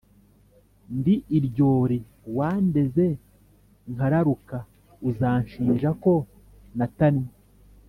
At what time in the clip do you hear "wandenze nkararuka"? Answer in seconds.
2.35-4.57